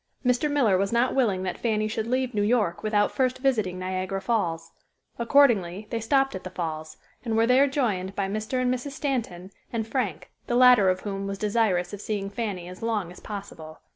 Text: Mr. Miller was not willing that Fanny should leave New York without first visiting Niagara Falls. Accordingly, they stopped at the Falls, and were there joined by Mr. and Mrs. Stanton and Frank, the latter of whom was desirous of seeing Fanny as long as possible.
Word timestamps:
Mr. 0.25 0.49
Miller 0.49 0.79
was 0.79 0.91
not 0.91 1.13
willing 1.13 1.43
that 1.43 1.59
Fanny 1.59 1.87
should 1.87 2.07
leave 2.07 2.33
New 2.33 2.41
York 2.41 2.81
without 2.81 3.11
first 3.11 3.37
visiting 3.37 3.77
Niagara 3.77 4.19
Falls. 4.19 4.71
Accordingly, 5.19 5.85
they 5.91 5.99
stopped 5.99 6.33
at 6.33 6.43
the 6.43 6.49
Falls, 6.49 6.97
and 7.23 7.37
were 7.37 7.45
there 7.45 7.67
joined 7.67 8.15
by 8.15 8.27
Mr. 8.27 8.59
and 8.59 8.73
Mrs. 8.73 8.93
Stanton 8.93 9.51
and 9.71 9.85
Frank, 9.87 10.31
the 10.47 10.55
latter 10.55 10.89
of 10.89 11.01
whom 11.01 11.27
was 11.27 11.37
desirous 11.37 11.93
of 11.93 12.01
seeing 12.01 12.31
Fanny 12.31 12.67
as 12.67 12.81
long 12.81 13.11
as 13.11 13.19
possible. 13.19 13.79